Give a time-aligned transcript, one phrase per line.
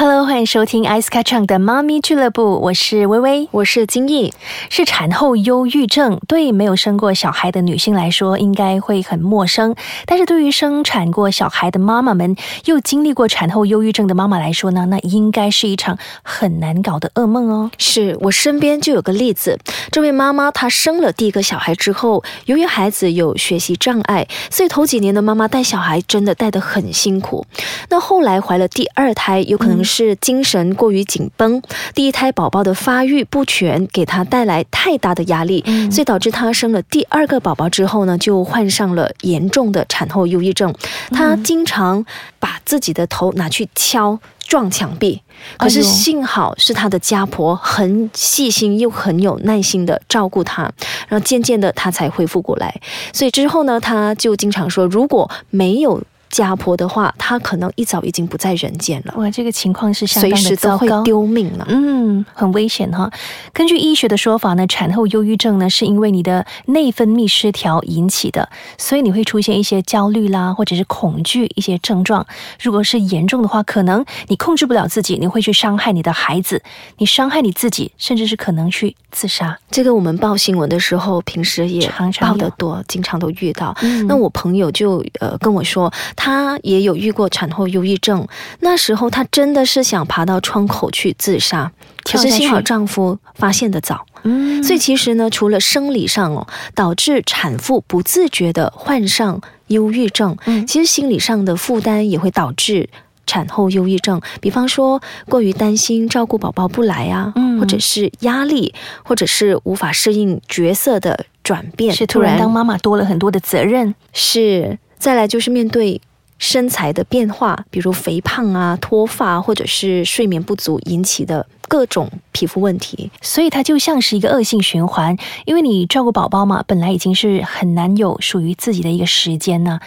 [0.00, 4.32] ？Hello，欢迎收听 Ice Catching 的妈咪俱乐部，我是微微，我是金毅，
[4.70, 6.18] 是产后忧郁症。
[6.26, 9.74] 对没有生过小孩的女性来说，应该会很陌生；
[10.06, 12.34] 但是对于生产过小孩的妈妈们，
[12.64, 17.70] 又经历过产后忧郁症的妈妈来说呢，那应该是一场很难搞的噩梦哦。
[17.76, 19.58] 是我身边就有个例子，
[19.92, 27.44] 这位妈妈她生了第一个小孩之后，由于孩子有学习障碍，所以头几年的妈妈带小孩真的带得很辛苦。
[27.90, 31.60] 那后来怀了第二胎，有可能是精神过于紧绷，
[31.94, 40.72] 第一胎宝宝的发育不全，给她带来太大的压力，所以导致她生了第二个宝宝之后呢，就患上了严重的产后忧郁症。
[41.10, 42.06] 她经常
[42.38, 44.16] 把自己的头拿去敲
[44.46, 45.20] 撞墙壁，
[45.58, 50.62] 可是幸好是她的家婆很细心又很有耐心的照顾她，
[51.08, 52.80] 然后渐渐的她才恢复过来。
[53.12, 59.14] 所以之后呢，她就经常说，如果没有家婆的话，她可能一早已经不在人间了。
[59.16, 61.02] 哇，这个情况是相随当的时都会糟糕。
[61.02, 61.66] 丢命了。
[61.68, 63.10] 嗯，很危险哈。
[63.52, 72.26] 根据医学的说法呢，产后忧郁症呢是因为你的内分泌失调引起的，所以你会出现一些焦虑啦，或者是恐惧一些症状。
[72.60, 76.62] 如果是严重的话，可能你控制不了自己，你会去伤害你的孩子，
[76.98, 79.58] 你伤害你自己，甚至是可能去自杀。
[79.70, 83.76] 这个我们报新闻的时候，平时也常常有报得多，经常都遇到。
[83.82, 85.92] 嗯那我朋友就呃跟我说，
[86.22, 91.72] 他也有遇过产后忧郁症，那时候她真的是想爬到窗口去自杀，
[92.04, 94.04] 可是幸好丈夫发现的早。
[94.24, 102.90] 嗯所以其实呢，除了生理上哦，导致产妇不自觉的患上忧郁症，嗯其实心理上的负担也会导致。
[103.26, 113.94] 产后忧郁症，比方说过于担心照顾宝宝不来啊，嗯或者是压力，或者是无法适应角色的转变，是突然当妈妈多了很多的责任。
[114.12, 116.00] 是，再来就是面对
[116.40, 123.12] 身材的变化，比如肥胖啊、脱发，或者是睡眠不足引起的各种皮肤问题。
[123.22, 125.16] 所以它就像是一个恶性循环，
[125.46, 129.78] 因为你照顾宝宝嘛，本来已经是很难有属于自己的一个时间呢，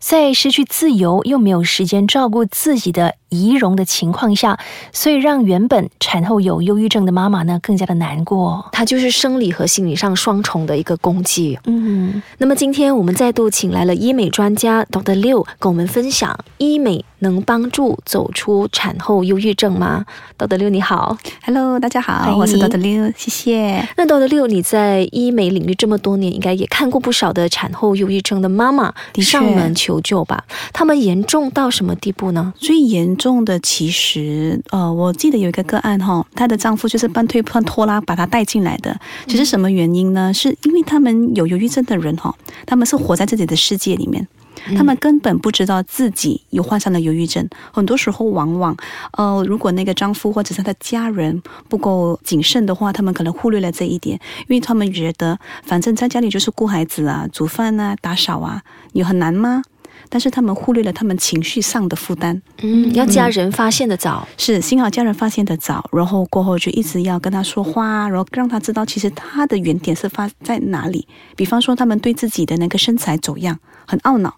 [0.00, 4.58] 在失去自由又没有时间照顾自己的仪容的情况下，
[4.92, 8.68] 所以让原本产后有忧郁症的妈妈呢更加的难过。
[8.72, 11.56] 它就是生理和心理上双重的一个攻击。
[11.66, 15.14] 嗯，那么今天我们再度请来了医美专家 Dr.
[15.14, 20.04] 六，跟我们分享医美能帮助走出产后忧郁症吗
[20.36, 23.86] 道德六你好，Hello，大家欢好，我是道德六，谢谢。
[23.96, 30.44] 那道德六你在医美领域这么多年，应该也看过不少的产后忧郁症的妈妈的上门求救吧？
[30.72, 32.54] 他们严重到什么地步呢？
[32.56, 38.96] 最严重的其实，呃，我记得有一个个案哈，她的丈夫就是半推半拖拉把她带进来的。
[39.26, 40.32] 其实什么原因呢？
[40.32, 44.28] 是因为他们有忧郁症的人哈，他们是活在自己的世界里面。
[44.76, 48.76] 他们根本不知道自己有患上了忧郁症，很多时候往往，
[49.12, 59.62] 呃，如果那个丈夫或者是他的家人不够谨慎的话，他们可能忽略了这一点，因为他们觉得反正在家里就是顾孩子啊、煮饭啊、打扫啊，有很难吗？
[60.10, 64.26] 但是他们忽略了他们情绪上的负担，嗯，要家人发现的早。
[64.38, 71.06] 是幸好家人发现的早，然后过后就一直要跟他说话，然后让他知道其实他的原点是发在哪里。
[71.36, 74.34] 比方说，他们对自己的那个身材走样很懊恼，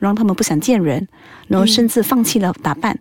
[0.00, 1.06] 然后他们不想见人，
[1.46, 2.98] 然后甚至放弃了打扮，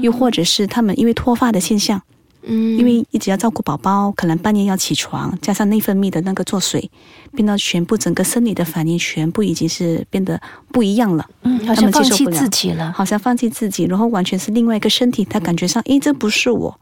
[0.00, 2.00] 又或者是他们因为脱发的现象，
[2.44, 6.88] 嗯，因为一直要照顾宝宝，可能半夜要起床，加上内分泌的那个作祟，
[7.32, 11.26] 变到全部整个生理的反应全部已经是变得不一样了。
[11.42, 12.92] 嗯，好他像放弃们接受不了自己了。
[12.92, 16.78] 好像放弃自己，然后完全是另外一个身体，他感觉上，诶，这不是我。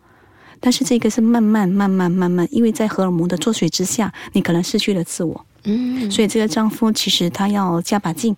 [0.61, 5.45] 但是这个是慢慢、慢慢、慢慢，因为在荷尔蒙的作祟之下，你可能失去了自我。
[5.65, 8.35] 嗯，所以这个丈夫其实他要加把劲，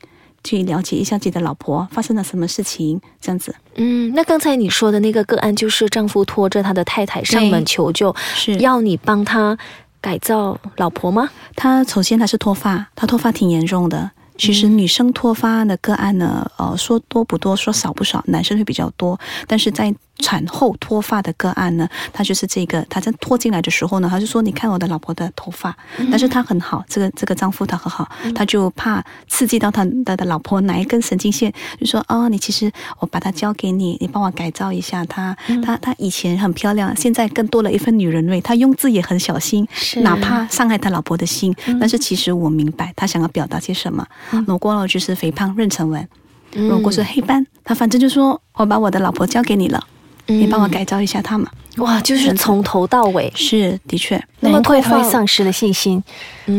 [0.47, 9.59] 去了解一下自己的老婆发生了什么事情，这样子嗯，那刚才你说的那个个案，就是丈夫拖着他的太太上门求救，是要你帮他
[10.01, 11.29] 改造老婆吗？
[11.57, 14.13] 他首先他是脱发，他脱发挺严重的。
[14.39, 19.19] 其实女生脱发的个案呢，呃，说多不多，说少不少，男生会比较多。
[19.47, 25.77] 但是在产后脱发的个案呢，他就是这个，他在拖进来的时候呢，他就说：“你看我的老婆的头发。”
[26.11, 35.37] 但是他很好，这个这个丈夫他很好，他就怕刺激到他的的老婆哪一根神经线，就说：“哦，你其实我把它交给你，你帮我改造一下她。
[35.63, 38.41] 她她以前很漂亮，现在更多了一份女人味。
[38.41, 44.07] 她用字也很小心，是哪怕伤害他老婆的心，但是其实我明白他想要表达些什么。
[44.47, 46.09] 如果了就是肥胖、妊娠纹，
[46.53, 49.85] 如果是黑斑，他反正就说我把我的老婆交给你了，
[50.27, 51.51] 你帮我改造一下他嘛。
[51.77, 53.31] 哇，就是从头到尾。
[53.35, 56.03] 是的确，那么难怪头发他会丧失了信心，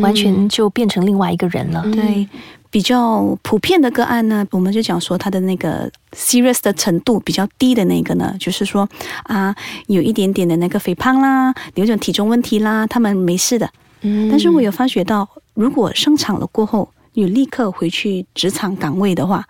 [0.02, 1.82] 完全就变成另外一个人了。
[1.92, 2.28] 对。
[2.70, 8.88] 比较普遍的个案呢，我们就讲说他的那个 serious 的程度比较低的那个呢，就是说
[9.24, 9.56] 啊，
[9.88, 13.68] 有一点点的那个肥胖啦，有一种体重问题啦，他们没事的。
[14.02, 19.44] 嗯但是我有发觉到，如果生产了过后，有立刻回去职场岗位的话，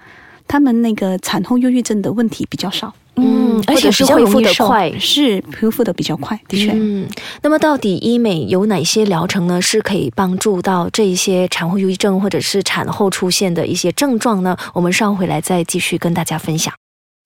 [0.47, 4.39] 他们那个产后忧郁症的问题比较少，嗯，而且是恢复。
[4.41, 4.91] 的快。
[4.99, 6.71] 是恢复的比较快，的确。
[6.73, 7.07] 嗯，
[7.41, 9.61] 那么到底医美有哪些疗程呢？
[9.61, 14.55] 是可以帮助到这一些产后忧郁症或者是产后出现的一些症状呢？
[14.73, 16.73] 我们稍后回来再继续跟大家分享。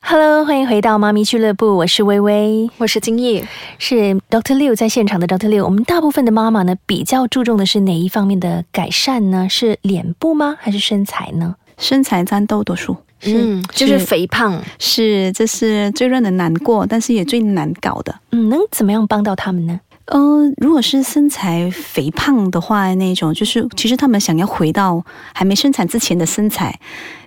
[0.03, 3.47] Hello，欢迎回到妈咪俱乐部，我是微微，我是金叶，
[3.77, 5.63] 是 Doctor Liu 在现场的 Doctor Liu。
[5.63, 9.47] 我们大部分的妈妈呢，比较注重的是哪一方面的改善呢？
[9.47, 10.55] 是脸部吗？
[10.59, 11.55] 还是身材呢？
[11.77, 18.13] 身材占大多数，嗯，就是是肥胖，是这是最让人难过，但是也最难搞的。
[18.31, 19.79] 嗯，能怎么样帮到他们呢？
[20.11, 20.19] 呃，
[20.57, 26.77] 如果是身材肥胖的话，那种就是其实他们想要回到还没生产之前的身材，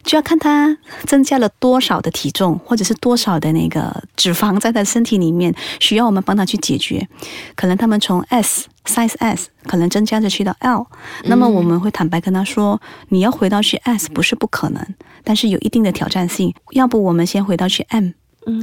[0.02, 0.76] 就要看他
[1.06, 7.08] 增加了多少的体重，或者是多少的那个脂肪在他身体里面，需要我们帮他去解决。
[7.56, 10.86] 可能他们从 S size S 可能增加着去到 L，
[11.24, 12.78] 那么我们会坦白跟他说，
[13.08, 14.86] 你要回到去 S 不是不可能，
[15.24, 16.54] 但是有一定的挑战性。
[16.72, 18.10] 要不我们先回到去 M。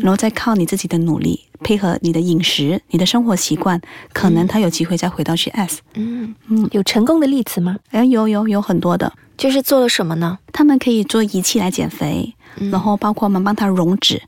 [0.02, 3.80] 然后再靠你自己的努力，配合你的饮食、你的生活习惯，
[4.14, 5.82] 可能他有机会再回到去 S。
[5.96, 7.78] 嗯嗯，有成功的例子吗？
[7.90, 10.38] 哎，有有有很多的，就是做了什么呢？
[10.52, 12.34] 他们可以做仪器来减肥，
[12.72, 14.22] 然后包括我们帮他溶脂。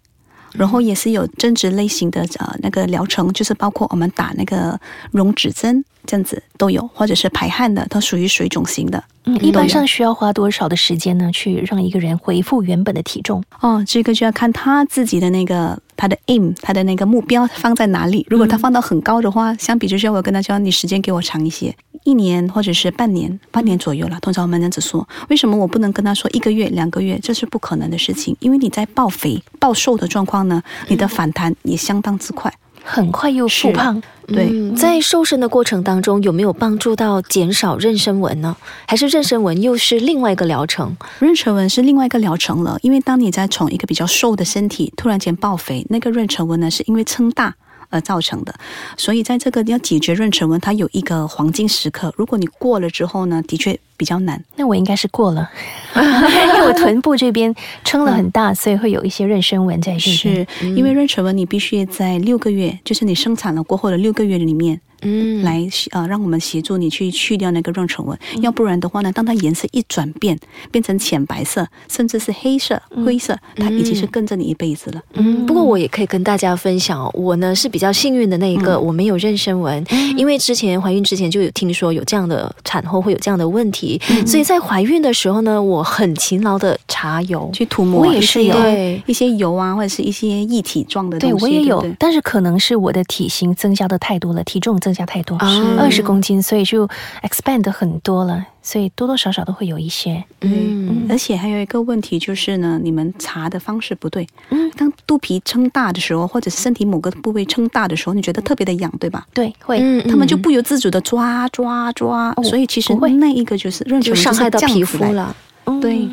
[0.53, 4.79] 然后也是有增值类型的呃那个疗程，就是包括我们打那个
[5.11, 9.03] 溶脂针这样子都有，或者是排汗的，它属于水肿型的。
[9.25, 13.43] 嗯，一般上需要花多少的时间呢，去让一个人恢复原本的体重？
[13.61, 18.25] 哦，这个就要看他自己的那个他的 aim，他的那个目标放在哪里。
[18.29, 21.73] 如果他放到很高的话，相比之下，我跟他说，你时间给我长一些，
[22.03, 24.17] 一年或者是半年，半年左右了。
[24.21, 27.19] 通常我们这样子说，为什么我不能跟他说一个月、两个月？
[27.21, 32.53] 这是不可能的事情，因为你在暴肥、暴瘦的状况呢，你的反弹也相当之快。
[32.85, 38.53] 很快又复胖，对，嗯在瘦身的过程当中，有没有帮助到减少妊娠纹呢？
[38.85, 40.93] 还是妊娠纹又是另外一个疗程？
[41.21, 47.55] 妊娠纹是另外一个疗程了，因为当你在从一个比较瘦的身体突然间爆肥，那个妊娠纹呢是因为撑大
[47.93, 48.53] 而造成的，
[48.97, 54.43] 所以在这个要解决妊娠纹，它有一个黄金时刻，如果你过了之后呢，的确比较难。
[54.55, 55.47] 那我应该是过了，
[55.95, 57.53] 因为我臀部这边
[57.83, 60.15] 撑了很大，所以会有一些妊娠纹在这边。
[60.17, 70.37] 是因为妊娠纹，你必须在六个月，就是你生产了过后的六个月里面，嗯，来呃让我们协助你去去掉那个妊娠纹，要不然的话呢，当它颜色一转变，
[70.71, 75.01] 变成浅白色，甚至是黑色、灰色，它已经是跟着你一辈子了。
[75.13, 79.83] 嗯，不过我也可以跟大家分享哦，我呢是比较幸运的那一个，我没有妊娠纹，
[80.17, 87.49] 因为之前怀孕之前就有听说有这样的产后会有这样的问题，所以在怀孕的时候呢，我很勤劳的擦油。
[87.53, 88.53] 去涂抹我也是有。
[88.53, 91.35] 对一些油啊，或者是一些液体状的东西。
[91.35, 96.87] 对我也有但是可能是我的体型增加的太多了，体重增加太多，啊二十公斤，所以就
[97.21, 100.23] expand 很多了，所以多多少少都会有一些。
[100.41, 104.27] 嗯而且还有一个问题就是呢，你们查的方式不对。
[104.49, 109.25] 嗯，当肚皮撑大的时候，或者是身体某个部位撑大的时候，你觉得特别的痒，对吧？
[109.33, 109.79] 对，会。
[109.81, 115.35] 嗯他们就不由自主的抓抓抓，哦所以其实会那一个就是妊娠纹就伤害到皮肤了。
[115.65, 116.07] 嗯对，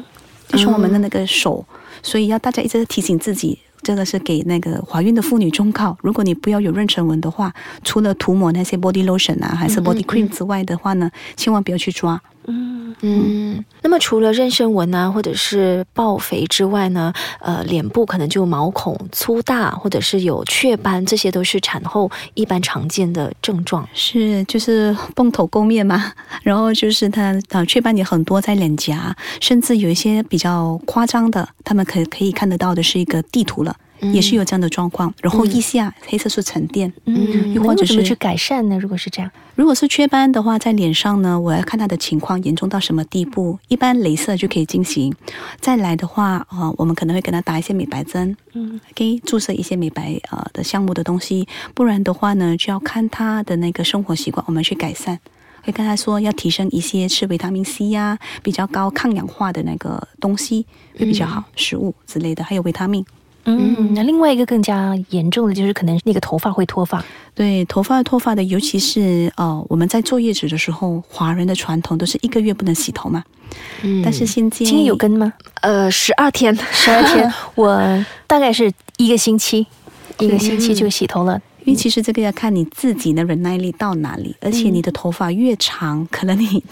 [0.49, 1.65] 就是我们的那个手，
[2.03, 5.97] 所以要大家一直提醒自己，这个是给那个怀孕的妇女忠告。
[6.03, 7.53] 如果你不要有妊娠纹的话，
[7.85, 12.21] 除了涂抹那些 body lotion 啊，还是 body cream 之外的话呢，千万不要去抓。
[12.47, 23.87] 嗯，嗯，那么除了妊娠纹啊，或者是爆肥之外呢，呃，脸部可能就毛孔粗大，或者是有雀斑，这些都是产后一般常见的症状。
[23.93, 33.77] 是，就是蓬头垢面嘛， 然后就是它啊，雀斑也很多在脸颊，甚至有一些比较夸张的，他们可可以看得到的是一个地图了，
[34.13, 35.13] 也是有这样的状况。
[35.21, 38.79] 然后腋下黑色素沉淀，嗯，又或者是怎么去改善呢？
[38.79, 43.59] 如果是这样，如果是雀斑的话，在脸上呢，我要看它的情况严重到什么地步。
[43.69, 45.15] 一般镭射就可以进行。
[45.61, 51.47] 再来的话，呃，我们可能会给它打一些美白针，嗯，可以注射一些美白呃的项目的东西。
[51.75, 55.19] 不然的话呢，就要看他的那个生活习惯，我们去改善。
[55.63, 60.65] 会跟他说要提升一些吃维他命 C 呀、比较高抗氧化的那个东西
[60.99, 63.05] 会比较好，食物之类的，还有维他命。
[63.45, 67.05] 嗯，那另外一个更加严重的就是可能那个头发会脱发，
[67.35, 73.25] 对头发脱发的，尤其是呃，我们在坐月子的时候，华人的传统都是一个月不能洗头嘛。
[73.83, 75.33] 嗯但是现在今天有跟吗？
[75.63, 79.67] 呃十二天，十二天， 我大概是一个星期，
[80.19, 81.41] 一个星期就洗头了。
[81.71, 86.63] 因为其实这个要看你自己的忍耐力到哪里，而且你的头发越长，可能你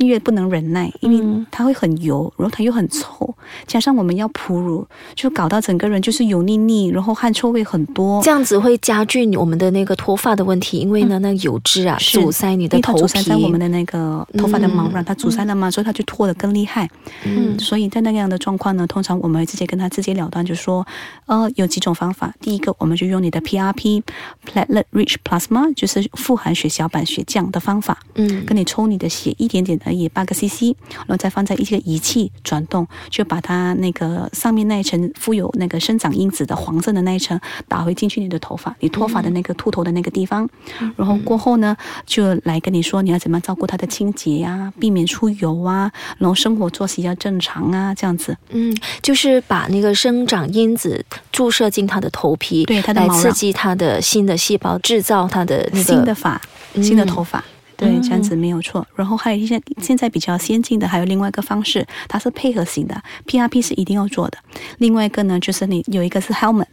[0.00, 3.34] 越不能忍耐，因为它会很油，然后它又很臭，
[3.66, 8.22] 加上我们要哺乳，就搞到整个人就是油腻腻，然后汗臭味很多。
[8.22, 16.88] 这样子会加剧我们的那个脱发的问题，因为呢，那油脂啊是阻塞你的头皮，阻塞在我们的那个头发的毛嗯囊，它阻塞了嘛，所以它就脱得更厉害。
[17.24, 20.86] 嗯所以在那样的状况呢，通常我们会直接跟他直接了断，就说，
[21.26, 22.32] 呃，有几种方法。
[22.40, 24.02] 第一个，我们就用你的 PRP
[24.46, 28.44] platelet rich plasma，就是富含血小板血浆的方法，嗯。
[28.46, 40.48] 跟你抽你的血一点点而已，八个 CC，然后再放在一个仪器转动，就把它那个上面那一层富有那个生长因子的黄色的那一层打回进去你的头发，你脱发的那个秃头的那个地方，
[40.96, 41.76] 然后过后呢，
[42.06, 48.36] 就来跟你说你要怎么照顾它的清洁呀、避免出油啊，然后生活作息要正常啊，这样子。
[48.50, 56.40] 嗯，就是把那个生长因子注射进它的头皮，对它的毛囊刺激它的新的细胞，制造它的那个新的发、
[56.82, 57.44] 新的嗯头发。
[57.76, 58.84] 对，这样子没有错。
[58.96, 64.38] 然后还有一些现在比较先进的，还有另外一个方式，它是配合型的，PRP 是一定要做的。
[64.78, 66.66] 另外一个呢，就是你有一个是 helmet，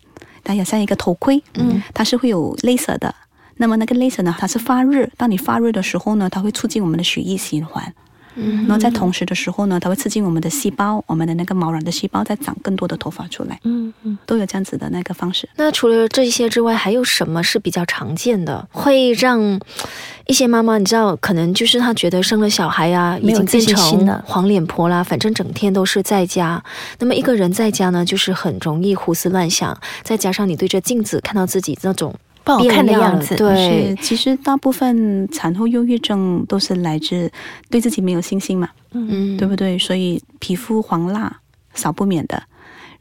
[0.44, 3.14] 它也像一个头盔，嗯，它是会有 laser 的。
[3.58, 7.94] 那么那个 laser 呢，它是发热，当你发热的时候呢，它会促进我们的血液循环。
[8.36, 15.48] 嗯然后在同时的时候呢，它会刺激我们的细胞，我们的那个毛囊的细胞再长更多的头发出来，嗯嗯，都有这样子的那个方式。
[15.56, 19.60] 那除了这些之外，还有什么是比较常见的，会让
[20.28, 26.64] 一些妈妈，你知道，可能就是她觉得生了小孩啊，已经变成黄脸婆啦，反正整天都是在家。
[27.00, 32.14] 那么一个人在家呢，就是很容易胡思乱想，再加上你对着镜子看到自己那种
[32.46, 37.30] 不好看的样子，对，其实大部分产后忧郁症都是来自
[37.72, 39.78] 对自己没有信心嘛，嗯，对不对？
[39.80, 41.40] 所以皮肤黄蜡
[41.74, 42.42] 少不免的，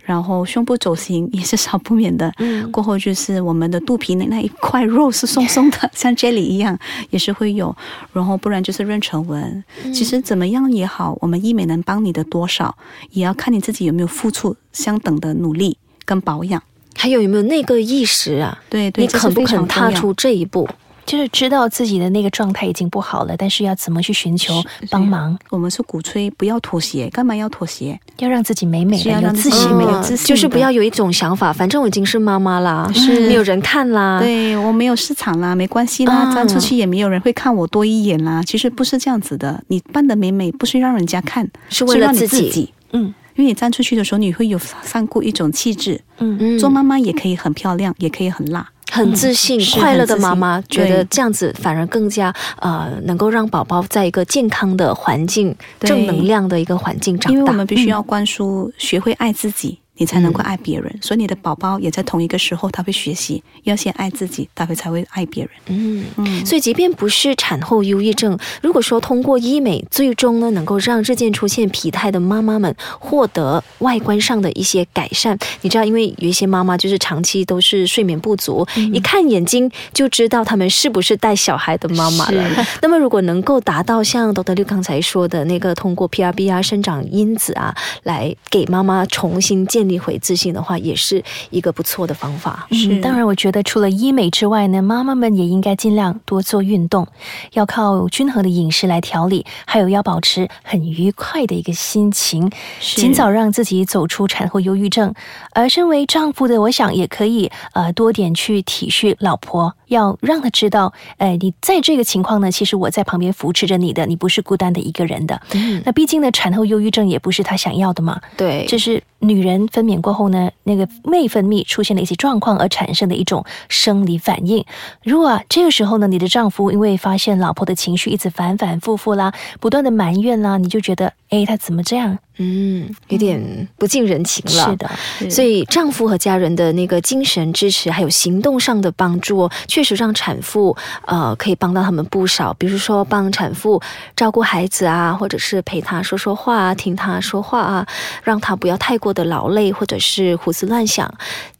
[0.00, 2.32] 然后胸部走形也是少不免的。
[2.38, 6.78] 嗯过后就是我们的肚皮那那一块肉是松松的，像 jelly 一样，
[7.10, 7.76] 也是会有。
[8.14, 9.62] 然后不然就是妊娠纹。
[9.92, 12.74] 其实怎么样也好，我们医美能帮你的多少，
[13.10, 16.62] 也要看你自己有没有付出相等的努力跟保养。
[16.96, 18.58] 还有有没有那个意识啊？
[18.68, 20.68] 对对，你肯不肯踏出这一步？
[21.06, 24.54] 就是知道自己的那个状态已经不好了，但是要怎么去寻求
[24.88, 28.00] 帮忙，我们是鼓吹不要妥协，干嘛要妥协？
[28.20, 30.00] 要让自己美美的，要让有自信嗯自己美有。
[30.00, 38.42] 自信就是不要有一种想法，反正我已经是妈妈啦，是没有人看啦，对我没有市场啦，没关系啦，啊站出去也没有人会看我多一眼啦。
[38.42, 42.48] 其实不是这样子的，你扮的美美不是让人家看，是为了你自己。
[42.48, 42.72] 自己。
[42.92, 46.00] 嗯因为你站出去的时候，你会有散顾一种气质。
[46.18, 48.68] 嗯嗯做妈妈也可以很漂亮，也可以很辣。
[48.92, 57.36] 很自信、是快乐的妈妈，觉得这样子反而更加呃，能够让宝宝在一个健康的环境、正能量的一个环境长大。
[57.36, 60.98] 因为我们必须要灌输，学会爱自己，你才能够爱别人。
[61.00, 65.52] 所以你的宝宝也在同一个时候，他会学习要先爱自己，他会才会爱别人。
[65.66, 82.66] 嗯，嗯，所以即便不是产后忧郁症，如果说通过医美，最终呢能够让日渐出现疲态的妈妈们获得外观上的一些改善，你知道，因为有一些妈妈就是长期都是睡眠不足，一看眼睛就知道她们是不是带小孩的妈妈了。
[82.82, 92.66] 那么如果能够达到像德德六刚才说的那个，通过 PRB 啊、生长因子啊，来给妈妈重新建立回自信的话，也是一个不错的方法。
[92.70, 97.06] 嗯，是当然，我觉得除了医美之外呢，妈妈们也应该尽量多做运动，
[97.52, 102.50] 要靠均衡的饮食来调理，还有要保持很愉快的一个心情，
[102.80, 105.14] 尽早让自己走出产后忧郁症。
[105.52, 115.40] 而身为丈夫的，我想也可以呃多点去体恤老婆，要让他知道，哎，你在这个情况呢，其实我在旁边扶持着你的，你不是孤单的一个人的。
[115.54, 124.64] 嗯，那毕竟呢，产后忧郁症也不是他想要的嘛，对，这是女人分娩过后呢，那个内分泌出现了一些状况而产生的一种生理反应。
[125.02, 132.18] 如果、啊、这个时候呢，你的丈夫因为发现老婆的情绪一直反反复复啦，不断的埋怨啦，你就觉得，哎，他怎么这样？
[132.36, 134.70] 嗯，有点不近人情了。
[134.70, 140.76] 是的，所以丈夫和家人的那个精神支持，还有行动上的帮助哦，确实让产妇
[141.06, 142.52] 呃可以帮到他们不少。
[142.54, 143.80] 比如说帮产妇
[144.16, 147.86] 照顾孩子啊，或者是陪她说说话啊，听她说话啊，
[148.22, 151.12] 让她不要太过的劳累，或者是胡思乱想，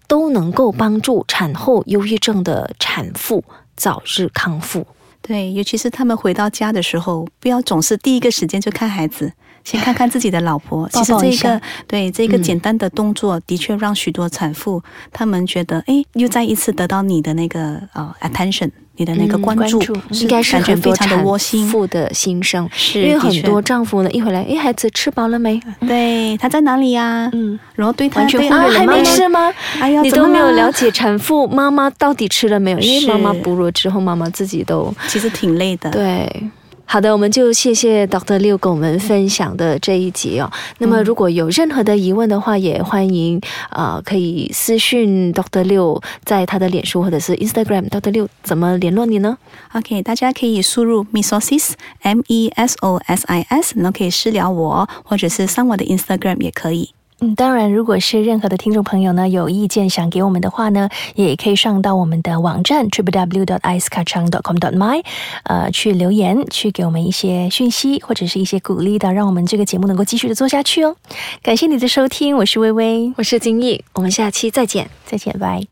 [0.08, 3.44] 都能够帮助产后忧郁症的产妇
[3.76, 4.86] 早日康复。
[5.22, 9.32] 对，尤其是他们回到家的时候，不要总是第一个时间就看孩子，
[9.64, 10.88] 先看看自己的老婆。
[10.90, 18.70] 其实这个对这个嗯简单的动作，的确让许多产妇她们觉得，哎，又再一次得到你的那个呃 attention。
[18.96, 21.66] 你的那个嗯关注，应该是感觉很多非常的产窝心。
[21.66, 25.60] 妇的心声，是因为很多丈夫呢一回来，哎，孩子吃饱了没？
[25.80, 29.52] 对他在哪里呀、嗯，然后对他对啊，还没吃吗？
[29.80, 30.70] 哎呀，你都没有了。
[30.70, 35.90] 解产妇妈妈到底吃了没有，因为妈妈哺乳之后，妈妈自己都其实挺累的。
[35.90, 36.50] 对。
[36.86, 40.48] 好的，我们就谢谢 Doctor 六跟我们分享的这一集哦。
[40.78, 49.36] 那么如果有任何的疑问的话，也欢迎呃可以私讯 Doctor 六，在他的脸书或者是 Instagram Doctor 六怎么联络你呢
[49.72, 51.72] ？OK，大家可以输入 mesosis
[52.02, 56.90] M E S O S I S，然后可以私聊我，或者是上我的 Instagram 也可以。
[57.24, 64.58] 嗯，当然，如果是任何的听众朋友呢有意见想给我们的话呢，也可以上到我们的网站 triple w dot i c e k a c h a n g dot com
[64.58, 65.02] dot my，
[65.44, 70.96] 呃，去留言，去给我们一些讯息或者是一些鼓励的，让我们这个节目能够继续的做下去哦。
[71.42, 74.90] 感谢你的收听，我是微微，我是金毅，我们下期再见。
[75.06, 75.66] 再见，拜。